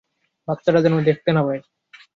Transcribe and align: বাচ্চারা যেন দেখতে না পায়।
বাচ্চারা 0.47 0.79
যেন 0.81 0.95
দেখতে 1.03 1.29
না 1.31 1.41
পায়। 1.43 1.61